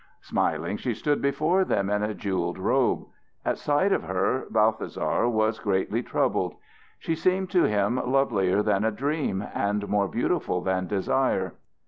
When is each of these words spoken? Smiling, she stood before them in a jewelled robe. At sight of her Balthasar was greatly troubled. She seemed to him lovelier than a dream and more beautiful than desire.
Smiling, 0.21 0.77
she 0.77 0.95
stood 0.95 1.21
before 1.21 1.63
them 1.63 1.87
in 1.91 2.01
a 2.01 2.15
jewelled 2.15 2.57
robe. 2.57 3.05
At 3.45 3.59
sight 3.59 3.91
of 3.93 4.05
her 4.05 4.47
Balthasar 4.49 5.29
was 5.29 5.59
greatly 5.59 6.01
troubled. 6.01 6.55
She 6.97 7.13
seemed 7.13 7.51
to 7.51 7.65
him 7.65 7.97
lovelier 8.11 8.63
than 8.63 8.83
a 8.83 8.89
dream 8.91 9.45
and 9.53 9.87
more 9.87 10.07
beautiful 10.07 10.61
than 10.61 10.87
desire. 10.87 11.53